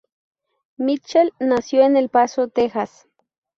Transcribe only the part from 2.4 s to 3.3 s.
Texas.